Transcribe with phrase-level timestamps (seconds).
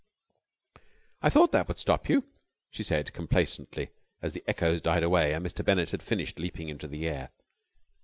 [1.21, 2.23] "I thought that would stop you,"
[2.71, 5.63] she said complacently, as the echoes died away and Mr.
[5.63, 7.29] Bennett had finished leaping into the air.